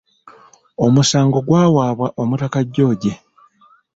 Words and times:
Omusango 0.85 1.37
gwawaabwa 1.47 2.07
Omutaka 2.21 2.59
George. 2.73 3.13